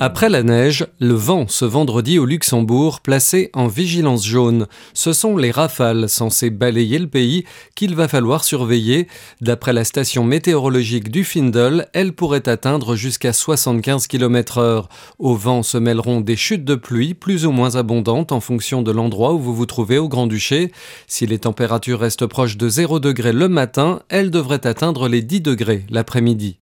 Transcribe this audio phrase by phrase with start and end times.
[0.00, 4.68] Après la neige, le vent ce vendredi au Luxembourg placé en vigilance jaune.
[4.94, 7.44] Ce sont les rafales censées balayer le pays
[7.74, 9.08] qu'il va falloir surveiller.
[9.40, 14.88] D'après la station météorologique du Findel, elles pourraient atteindre jusqu'à 75 km heure.
[15.18, 18.92] Au vent se mêleront des chutes de pluie plus ou moins abondantes en fonction de
[18.92, 20.70] l'endroit où vous vous trouvez au Grand-Duché.
[21.08, 25.40] Si les températures restent proches de 0 degré le matin, elles devraient atteindre les 10
[25.40, 26.60] degrés l'après-midi.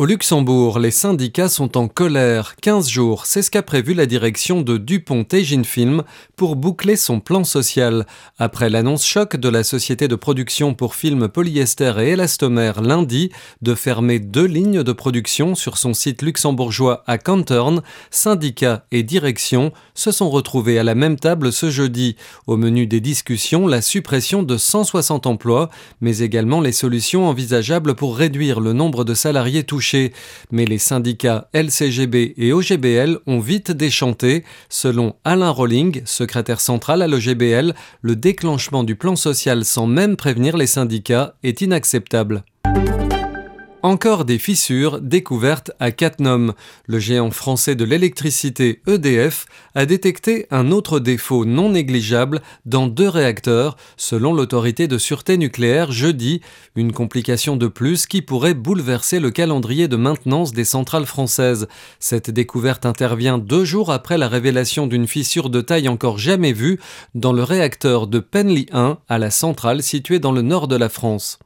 [0.00, 2.56] Au Luxembourg, les syndicats sont en colère.
[2.62, 6.04] 15 jours, c'est ce qu'a prévu la direction de Dupont Tegin Film
[6.36, 8.06] pour boucler son plan social.
[8.38, 13.74] Après l'annonce choc de la société de production pour films polyester et élastomère lundi de
[13.74, 20.12] fermer deux lignes de production sur son site luxembourgeois à Cantern, syndicats et direction se
[20.12, 22.16] sont retrouvés à la même table ce jeudi.
[22.46, 25.68] Au menu des discussions, la suppression de 160 emplois,
[26.00, 29.89] mais également les solutions envisageables pour réduire le nombre de salariés touchés
[30.50, 34.44] mais les syndicats LCGB et OGBL ont vite déchanté.
[34.68, 40.56] Selon Alain Rolling, secrétaire central à l'OGBL, le déclenchement du plan social sans même prévenir
[40.56, 42.44] les syndicats est inacceptable.
[43.82, 46.52] Encore des fissures découvertes à Cattenom.
[46.86, 53.08] Le géant français de l'électricité EDF a détecté un autre défaut non négligeable dans deux
[53.08, 56.42] réacteurs, selon l'autorité de sûreté nucléaire jeudi,
[56.76, 61.66] une complication de plus qui pourrait bouleverser le calendrier de maintenance des centrales françaises.
[62.00, 66.78] Cette découverte intervient deux jours après la révélation d'une fissure de taille encore jamais vue
[67.14, 70.90] dans le réacteur de Penly 1 à la centrale située dans le nord de la
[70.90, 71.38] France.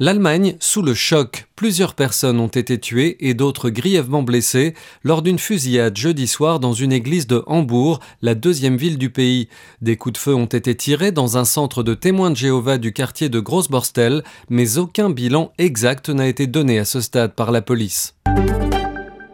[0.00, 1.48] L'Allemagne sous le choc.
[1.56, 6.72] Plusieurs personnes ont été tuées et d'autres grièvement blessées lors d'une fusillade jeudi soir dans
[6.72, 9.48] une église de Hambourg, la deuxième ville du pays.
[9.82, 12.92] Des coups de feu ont été tirés dans un centre de témoins de Jéhovah du
[12.92, 17.60] quartier de Grossborstel, mais aucun bilan exact n'a été donné à ce stade par la
[17.60, 18.14] police.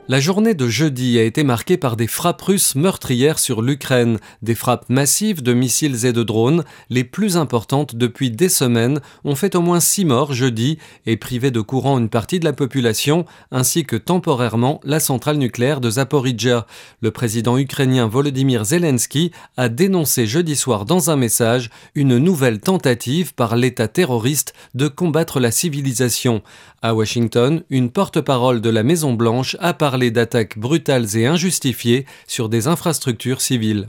[0.07, 4.55] La journée de jeudi a été marquée par des frappes russes meurtrières sur l'Ukraine, des
[4.55, 9.57] frappes massives de missiles et de drones, les plus importantes depuis des semaines, ont fait
[9.57, 10.77] au moins six morts jeudi
[11.07, 15.81] et privé de courant une partie de la population, ainsi que temporairement la centrale nucléaire
[15.81, 16.67] de Zaporizhia.
[17.01, 23.33] Le président ukrainien Volodymyr Zelensky a dénoncé jeudi soir dans un message une nouvelle tentative
[23.33, 26.43] par l'État terroriste de combattre la civilisation.
[26.83, 32.67] À Washington, une porte-parole de la Maison-Blanche a parlé d'attaques brutales et injustifiées sur des
[32.67, 33.89] infrastructures civiles.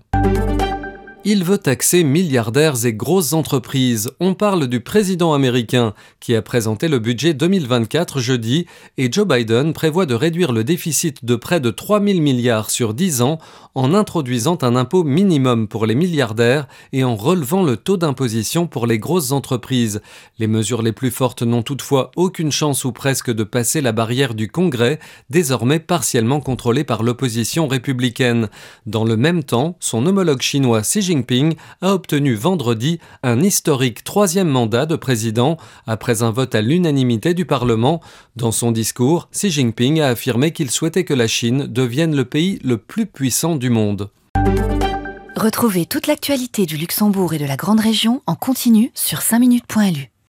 [1.28, 4.12] Il veut taxer milliardaires et grosses entreprises.
[4.20, 8.68] On parle du président américain qui a présenté le budget 2024 jeudi
[9.00, 12.94] et Joe Biden prévoit de réduire le déficit de près de 3 000 milliards sur
[12.94, 13.40] 10 ans
[13.74, 18.86] en introduisant un impôt minimum pour les milliardaires et en relevant le taux d'imposition pour
[18.86, 20.04] les grosses entreprises.
[20.38, 24.36] Les mesures les plus fortes n'ont toutefois aucune chance ou presque de passer la barrière
[24.36, 25.00] du Congrès,
[25.32, 28.48] désormais partiellement contrôlé par l'opposition républicaine.
[28.86, 34.50] Dans le même temps, son homologue chinois Xi Jinping a obtenu vendredi un historique troisième
[34.50, 38.02] mandat de président après un vote à l'unanimité du Parlement.
[38.36, 42.60] Dans son discours, Xi Jinping a affirmé qu'il souhaitait que la Chine devienne le pays
[42.64, 44.10] le plus puissant du monde.
[45.36, 50.15] Retrouvez toute l'actualité du Luxembourg et de la Grande Région en continu sur 5minutes.lu.